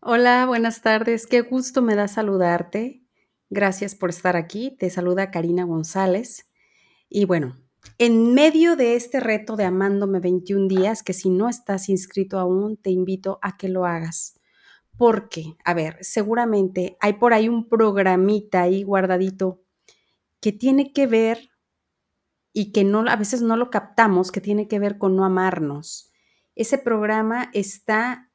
[0.00, 1.26] Hola, buenas tardes.
[1.26, 3.02] Qué gusto me da saludarte.
[3.48, 4.76] Gracias por estar aquí.
[4.78, 6.48] Te saluda Karina González.
[7.08, 7.56] Y bueno,
[7.98, 12.76] en medio de este reto de Amándome 21 días, que si no estás inscrito aún,
[12.76, 14.38] te invito a que lo hagas.
[14.98, 19.62] Porque, a ver, seguramente hay por ahí un programita ahí guardadito
[20.40, 21.48] que tiene que ver
[22.52, 26.12] y que no, a veces no lo captamos, que tiene que ver con no amarnos.
[26.54, 28.30] Ese programa está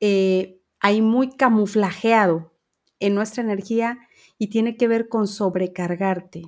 [0.00, 2.52] eh, ahí muy camuflajeado
[2.98, 4.00] en nuestra energía
[4.36, 6.42] y tiene que ver con sobrecargarte.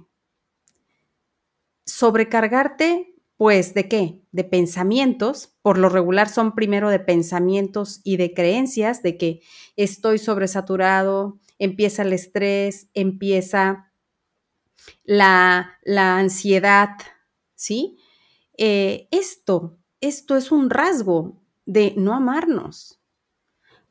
[1.87, 4.23] Sobrecargarte, pues, ¿de qué?
[4.33, 5.55] De pensamientos.
[5.62, 9.41] Por lo regular son primero de pensamientos y de creencias, de que
[9.77, 13.92] estoy sobresaturado, empieza el estrés, empieza
[15.05, 16.91] la, la ansiedad,
[17.55, 17.98] ¿sí?
[18.59, 23.01] Eh, esto, esto es un rasgo de no amarnos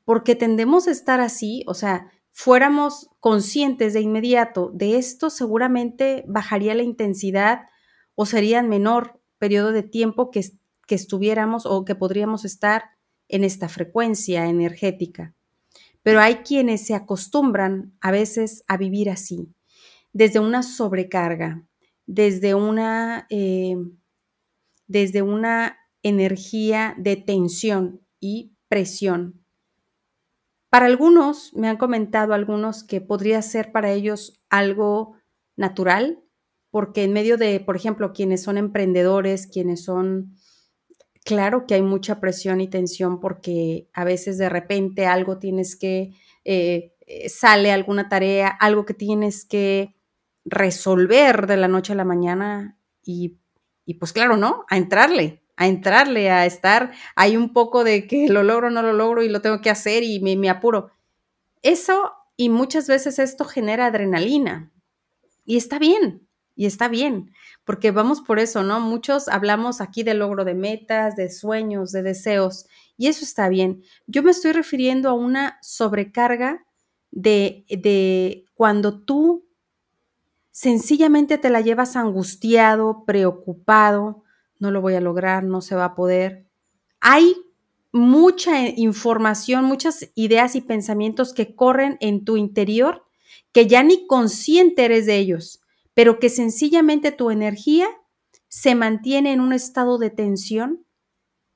[0.06, 6.74] porque tendemos a estar así, o sea, fuéramos conscientes de inmediato de esto, seguramente bajaría
[6.76, 7.68] la intensidad
[8.16, 10.42] o sería en menor periodo de tiempo que,
[10.88, 12.86] que estuviéramos o que podríamos estar
[13.30, 15.34] en esta frecuencia energética.
[16.02, 19.48] Pero hay quienes se acostumbran a veces a vivir así,
[20.12, 21.64] desde una sobrecarga,
[22.06, 23.78] desde una, eh,
[24.88, 29.43] desde una energía de tensión y presión.
[30.74, 35.14] Para algunos, me han comentado algunos que podría ser para ellos algo
[35.56, 36.24] natural,
[36.72, 40.34] porque en medio de, por ejemplo, quienes son emprendedores, quienes son,
[41.24, 46.16] claro que hay mucha presión y tensión porque a veces de repente algo tienes que,
[46.44, 49.96] eh, eh, sale alguna tarea, algo que tienes que
[50.44, 53.38] resolver de la noche a la mañana y,
[53.86, 54.66] y pues claro, ¿no?
[54.72, 58.94] A entrarle a entrarle, a estar, hay un poco de que lo logro, no lo
[58.94, 60.92] logro y lo tengo que hacer y me, me apuro.
[61.62, 64.72] Eso y muchas veces esto genera adrenalina
[65.46, 67.32] y está bien, y está bien,
[67.66, 68.80] porque vamos por eso, ¿no?
[68.80, 72.68] Muchos hablamos aquí de logro de metas, de sueños, de deseos,
[72.98, 73.84] y eso está bien.
[74.08, 76.66] Yo me estoy refiriendo a una sobrecarga
[77.12, 79.46] de, de cuando tú
[80.52, 84.23] sencillamente te la llevas angustiado, preocupado,
[84.60, 86.48] no lo voy a lograr, no se va a poder.
[87.00, 87.36] Hay
[87.92, 93.04] mucha información, muchas ideas y pensamientos que corren en tu interior
[93.52, 95.62] que ya ni consciente eres de ellos,
[95.94, 97.88] pero que sencillamente tu energía
[98.48, 100.86] se mantiene en un estado de tensión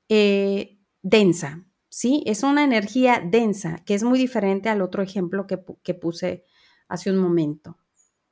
[0.08, 2.22] eh, densa, ¿sí?
[2.24, 6.44] Es una energía densa, que es muy diferente al otro ejemplo que, que puse
[6.88, 7.78] hace un momento,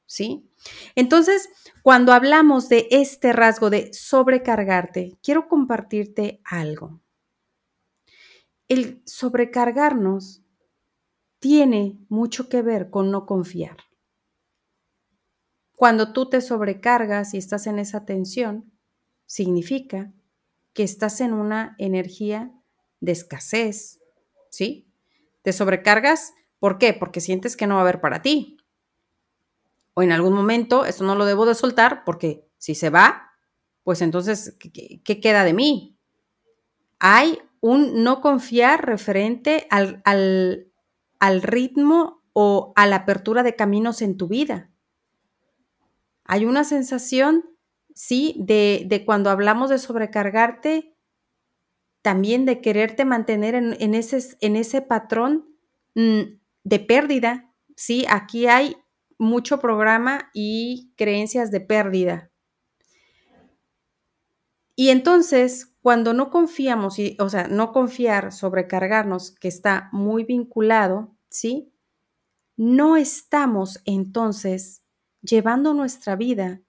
[0.07, 0.49] ¿sí?
[0.95, 1.49] Entonces,
[1.83, 7.01] cuando hablamos de este rasgo de sobrecargarte, quiero compartirte algo.
[8.69, 10.43] El sobrecargarnos
[11.39, 13.77] tiene mucho que ver con no confiar.
[15.77, 18.73] Cuando tú te sobrecargas y estás en esa tensión,
[19.27, 20.13] significa
[20.73, 22.51] que estás en una energía
[23.01, 24.01] de escasez,
[24.51, 24.91] ¿sí?
[25.43, 26.95] Te sobrecargas, ¿por qué?
[26.95, 28.57] Porque sientes que no va a haber para ti,
[29.99, 33.33] o en algún momento, esto no lo debo de soltar porque si se va,
[33.83, 35.97] pues entonces, ¿qué, queda de mí?
[36.99, 44.19] Hay un no confiar referente al, al, ritmo o a la apertura de caminos en
[44.19, 44.71] tu vida.
[46.25, 47.47] Hay una sensación,
[47.95, 50.95] sí, de, de cuando hablamos de sobrecargarte,
[52.03, 55.49] también de quererte mantener en, ese, en ese patrón
[55.95, 56.21] mm,
[56.65, 57.51] de pérdida.
[57.77, 58.77] Sí, aquí hay
[59.19, 62.31] mucho programa y creencias de pérdida.
[64.75, 71.17] Y entonces, cuando no confiamos, y, o sea, no confiar, sobrecargarnos, que está muy vinculado,
[71.31, 71.73] ¿sí?
[72.57, 74.83] No estamos entonces
[75.23, 76.61] llevando nuestra vida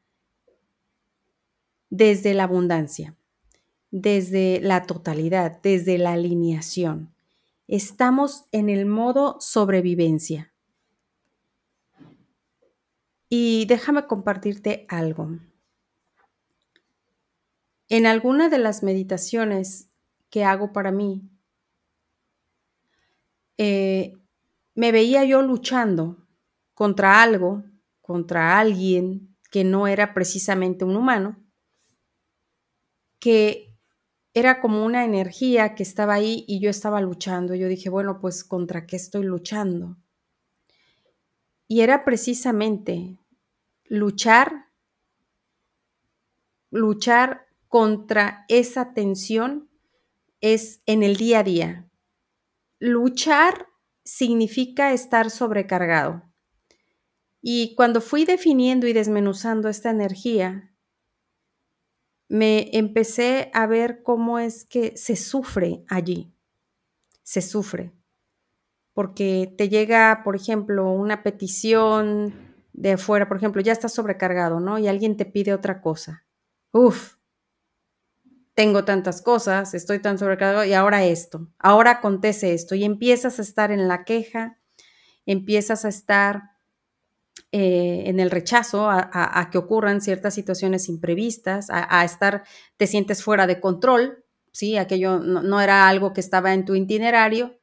[1.89, 3.15] desde la abundancia,
[3.91, 7.13] desde la totalidad, desde la alineación.
[7.67, 10.53] Estamos en el modo sobrevivencia.
[13.29, 15.29] Y déjame compartirte algo.
[17.89, 19.89] En alguna de las meditaciones
[20.29, 21.29] que hago para mí,
[23.57, 24.13] eh,
[24.75, 26.17] me veía yo luchando
[26.73, 27.63] contra algo,
[28.01, 31.37] contra alguien que no era precisamente un humano,
[33.19, 33.75] que
[34.33, 37.55] era como una energía que estaba ahí y yo estaba luchando.
[37.55, 39.97] Yo dije, bueno, pues contra qué estoy luchando.
[41.67, 43.17] Y era precisamente
[43.85, 44.67] luchar,
[46.69, 49.69] luchar contra esa tensión
[50.41, 51.89] es en el día a día.
[52.79, 53.67] Luchar
[54.03, 56.23] significa estar sobrecargado.
[57.41, 60.73] Y cuando fui definiendo y desmenuzando esta energía,
[62.29, 66.33] me empecé a ver cómo es que se sufre allí.
[67.23, 67.96] Se sufre.
[68.97, 72.33] Porque te llega, por ejemplo, una petición
[72.73, 74.79] de afuera, por ejemplo, ya estás sobrecargado, ¿no?
[74.79, 76.25] Y alguien te pide otra cosa.
[76.71, 77.17] Uf,
[78.55, 83.43] tengo tantas cosas, estoy tan sobrecargado y ahora esto, ahora acontece esto y empiezas a
[83.43, 84.57] estar en la queja,
[85.27, 86.53] empiezas a estar
[87.51, 92.45] eh, en el rechazo a, que ocurran ciertas situaciones imprevistas, a, estar,
[92.77, 94.75] te sientes fuera de control, ¿sí?
[94.75, 97.59] Aquello no, era algo que estaba en tu itinerario.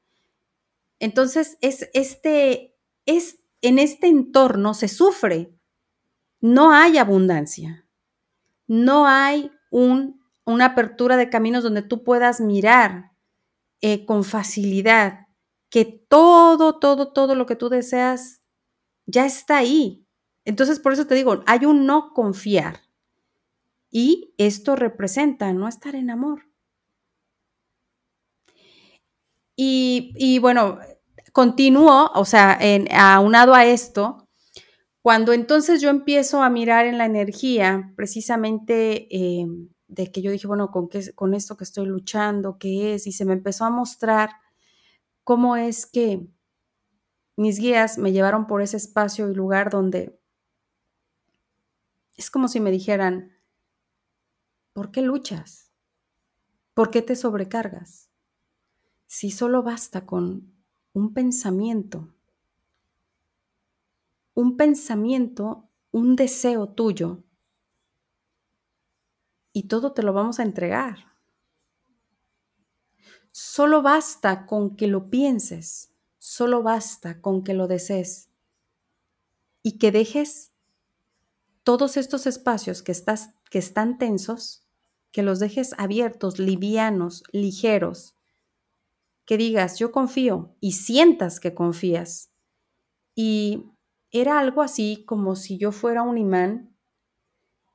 [1.04, 2.74] Entonces, es, este,
[3.06, 5.54] es, en este entorno se sufre,
[6.40, 7.86] no hay abundancia,
[8.66, 13.12] no hay un una apertura de caminos donde tú puedas mirar
[13.80, 15.26] eh, con facilidad
[15.70, 18.42] que todo, todo, todo lo que tú deseas
[19.06, 20.06] ya está ahí.
[20.44, 22.80] Entonces, por eso te digo, hay un no confiar.
[23.90, 26.48] Y esto representa no estar en amor.
[29.56, 30.78] Y, bueno,
[31.32, 34.29] continúo, o sea, en, aunado a esto,
[35.03, 40.47] cuando entonces yo empiezo a mirar en la energía, precisamente em, de que yo dije,
[40.47, 43.06] bueno, ¿con, qué, con esto que estoy luchando, ¿qué es?
[43.06, 44.31] Y se me empezó a mostrar
[45.25, 46.26] cómo es que
[47.37, 50.19] mis guías me llevaron por ese espacio y lugar donde
[52.17, 53.32] es como si me dijeran,
[54.73, 55.73] ¿por qué luchas?
[56.75, 58.11] ¿Por qué te sobrecargas?
[59.06, 60.53] Si solo basta con
[60.94, 62.14] un pensamiento,
[64.32, 67.25] un pensamiento, un deseo tuyo.
[69.52, 71.12] Y todo te lo vamos a entregar.
[73.32, 78.31] Solo basta con que lo pienses, solo basta con que lo desees.
[79.62, 80.52] Y que dejes
[81.64, 84.64] todos estos espacios que, estás, que están tensos,
[85.11, 88.14] que los dejes abiertos, livianos, ligeros,
[89.26, 92.31] que digas, yo confío y sientas que confías.
[93.15, 93.65] Y
[94.11, 96.76] era algo así como si yo fuera un imán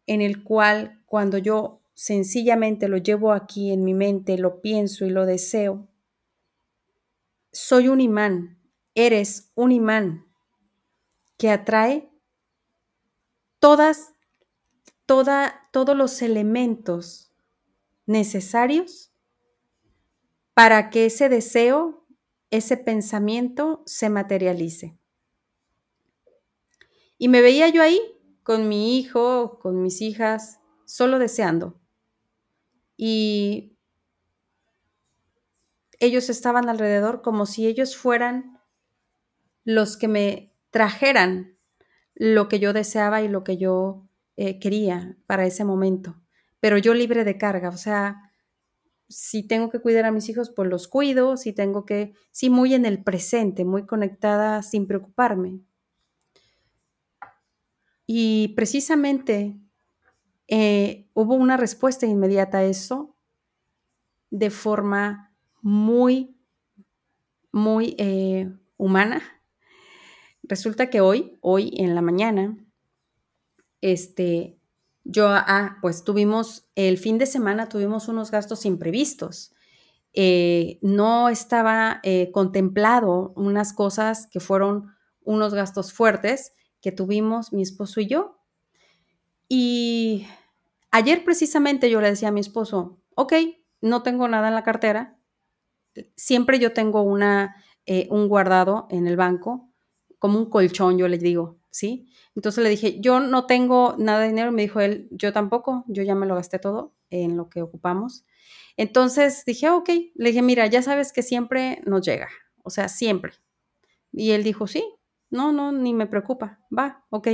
[0.06, 5.10] en el cual cuando yo sencillamente lo llevo aquí en mi mente, lo pienso y
[5.10, 5.90] lo deseo,
[7.52, 8.58] soy un imán,
[8.96, 10.26] eres un imán
[11.38, 12.10] que atrae
[13.60, 14.14] todas,
[15.06, 17.34] toda, todos los elementos
[18.06, 19.09] necesarios
[20.60, 22.06] para que ese deseo,
[22.52, 25.00] ese pensamiento se materialice.
[27.18, 28.02] Y me veía yo ahí
[28.44, 31.80] con mi hijo, con mis hijas, solo deseando.
[32.98, 33.78] Y
[36.02, 38.60] ellos estaban alrededor como si ellos fueran
[39.64, 41.58] los que me trajeran
[42.16, 46.20] lo que yo deseaba y lo que yo eh, quería para ese momento.
[46.60, 48.29] Pero yo libre de carga, o sea,
[49.10, 52.76] si tengo que cuidar a mis hijos, pues los cuido, si tengo que, sí, muy
[52.76, 55.60] en el presente, muy conectada sin preocuparme.
[58.06, 59.60] Y precisamente
[60.48, 63.16] eh, hubo una respuesta inmediata a eso
[64.30, 66.38] de forma muy,
[67.52, 69.22] muy eh, humana.
[70.44, 72.58] Resulta que hoy, hoy en la mañana,
[73.82, 74.59] este,
[75.12, 79.54] yo, ah, pues tuvimos, el fin de semana tuvimos unos gastos imprevistos.
[80.14, 82.02] Eh, no estaba
[82.34, 88.40] contemplado unas cosas que fueron unos gastos fuertes que tuvimos mi esposo y yo.
[89.48, 90.28] Y
[90.92, 93.34] ayer precisamente yo le decía a mi esposo, ok,
[93.82, 95.18] no tengo nada en la cartera,
[96.16, 99.70] siempre yo tengo una, eh, un guardado en el banco,
[100.20, 102.08] como un colchón, yo le digo, ¿sí?
[102.36, 106.04] Entonces le dije, yo no tengo nada de dinero, me dijo él, yo tampoco, yo
[106.04, 108.26] ya me lo gasté todo en lo que ocupamos.
[108.78, 112.30] Entonces dije, ok, le dije, mira, ya sabes que siempre nos llega,
[112.64, 113.34] o sea, siempre.
[114.12, 114.84] Y él dijo, sí,
[115.30, 116.60] no, no, ni me preocupa.
[116.76, 117.28] Va, ok.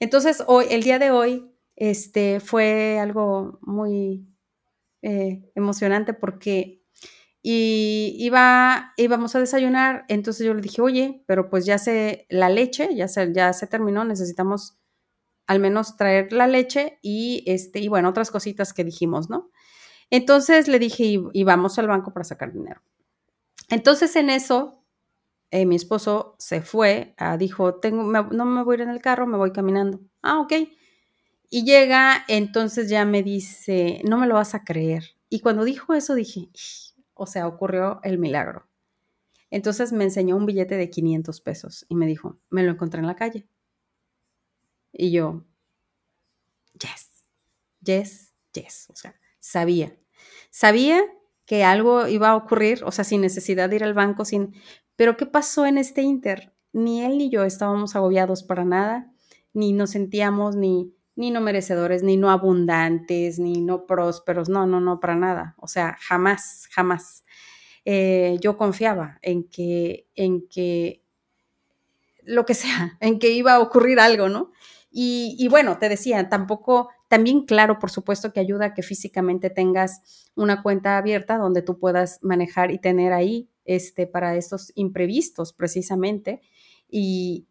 [0.00, 4.26] Entonces, hoy, el día de hoy, este, fue algo muy
[5.02, 6.77] eh, emocionante porque
[7.42, 12.48] y iba, íbamos a desayunar, entonces yo le dije, oye, pero pues ya se, la
[12.48, 14.78] leche, ya se, ya se terminó, necesitamos
[15.46, 19.50] al menos traer la leche y, este, y bueno, otras cositas que dijimos, ¿no?
[20.10, 22.82] Entonces le dije, y vamos al banco para sacar dinero.
[23.70, 24.84] Entonces en eso
[25.50, 29.00] eh, mi esposo se fue, ah, dijo, tengo, no me voy a ir en el
[29.00, 30.00] carro, me voy caminando.
[30.22, 30.52] Ah, ok.
[31.50, 35.16] Y llega, entonces ya me dice, no me lo vas a creer.
[35.30, 36.50] Y cuando dijo eso dije,
[37.18, 38.66] o sea, ocurrió el milagro.
[39.50, 43.06] Entonces me enseñó un billete de 500 pesos y me dijo, me lo encontré en
[43.06, 43.48] la calle.
[44.92, 45.44] Y yo,
[46.74, 47.26] yes,
[47.80, 48.86] yes, yes.
[48.90, 49.98] O sea, sabía.
[50.50, 51.02] Sabía
[51.44, 54.54] que algo iba a ocurrir, o sea, sin necesidad de ir al banco, sin...
[54.96, 56.54] Pero ¿qué pasó en este inter?
[56.72, 59.12] Ni él ni yo estábamos agobiados para nada,
[59.52, 64.80] ni nos sentíamos ni, ni no merecedores, ni no abundantes, ni no prósperos, no, no,
[64.80, 65.56] no, para nada.
[65.58, 67.24] O sea, jamás, jamás.
[67.84, 71.02] Eh, yo confiaba en que, en que,
[72.22, 74.52] lo que sea, en que iba a ocurrir algo, ¿no?
[74.92, 80.28] Y, bueno, te decía, tampoco, también claro, por supuesto que ayuda a que físicamente tengas
[80.36, 86.40] una cuenta abierta donde tú puedas manejar y tener ahí este, para estos imprevistos precisamente.
[86.88, 87.48] Y,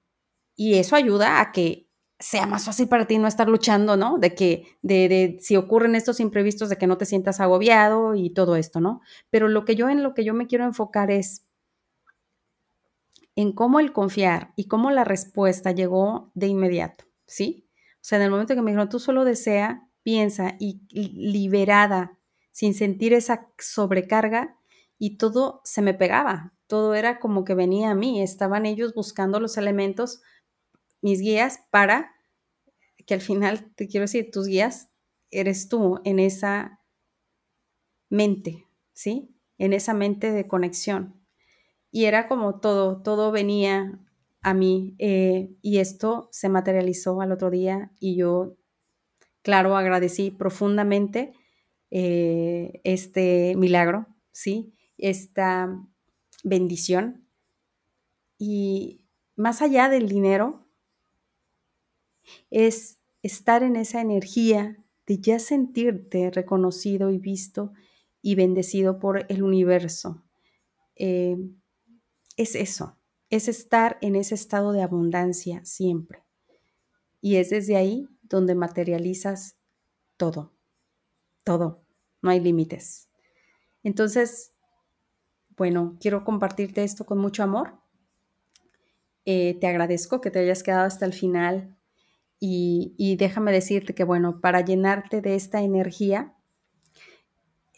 [0.56, 1.87] y eso ayuda a que
[2.20, 4.18] sea más fácil para ti no estar luchando, ¿no?
[4.18, 8.32] De que, de, de, si ocurren estos imprevistos, de que no te sientas agobiado y
[8.32, 9.02] todo esto, ¿no?
[9.30, 11.46] Pero lo que yo en lo que yo me quiero enfocar es
[13.36, 17.68] en cómo el confiar y cómo la respuesta llegó de inmediato, ¿sí?
[17.96, 22.18] O sea, en el momento que me dijeron, tú solo desea, piensa y, y liberada,
[22.52, 24.58] sin sentir esa sobrecarga
[24.98, 29.40] y todo se me pegaba, todo era como que venía a mí, estaban ellos buscando
[29.40, 30.22] los elementos
[31.02, 32.12] mis guías para
[33.06, 34.90] que al final, te quiero decir, tus guías
[35.32, 36.82] eres tú en esa
[38.10, 39.34] mente, ¿sí?
[39.58, 41.26] En esa mente de conexión.
[41.90, 44.00] Y era como todo, todo venía
[44.42, 48.58] a mí eh, y esto se materializó al otro día y yo,
[49.42, 51.34] claro, agradecí profundamente
[51.90, 54.74] eh, este milagro, ¿sí?
[54.98, 55.82] Esta
[56.44, 57.28] bendición.
[58.38, 60.67] Y más allá del dinero,
[62.50, 67.74] es estar en esa energía de ya sentirte reconocido y visto
[68.22, 70.24] y bendecido por el universo.
[70.96, 71.38] Eh,
[72.36, 72.98] es eso,
[73.30, 76.24] es estar en ese estado de abundancia siempre.
[77.22, 79.58] Y es desde ahí donde materializas
[80.18, 80.54] todo,
[81.44, 81.84] todo,
[82.22, 83.10] no hay límites.
[83.84, 84.54] Entonces,
[85.56, 87.80] bueno, quiero compartirte esto con mucho amor.
[89.26, 91.77] Eh, te agradezco que te hayas quedado hasta el final
[92.40, 96.34] y, déjame decirte que, bueno, para llenarte de esta energía,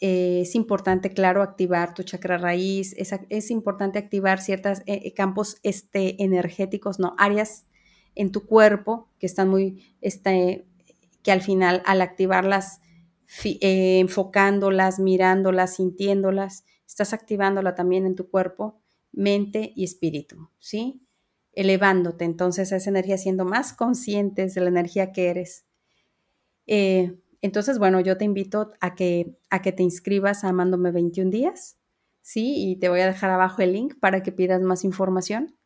[0.00, 5.58] eh, es importante, claro, activar tu chakra raíz, es, importante activar ciertos eh, eh, campos
[5.62, 7.14] este, energéticos, ¿no?
[7.18, 7.66] Áreas
[8.14, 10.66] en tu cuerpo que están muy, este,
[11.22, 12.80] que al final, al activarlas,
[13.44, 18.80] enfocándolas, mirándolas, sintiéndolas, estás activándola también en tu cuerpo,
[19.12, 21.06] mente y espíritu, ¿sí?
[21.52, 25.66] Elevándote entonces a esa energía, siendo más conscientes de la energía que eres.
[26.66, 31.30] Eh, entonces, bueno, yo te invito a que, a que te inscribas a Amándome 21
[31.30, 31.78] días,
[32.22, 32.70] ¿sí?
[32.70, 35.56] Y te voy a dejar abajo el link para que pidas más información.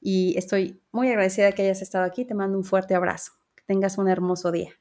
[0.00, 2.24] Y estoy muy agradecida que hayas estado aquí.
[2.24, 3.32] Te mando un fuerte abrazo.
[3.54, 4.72] Que tengas un hermoso día.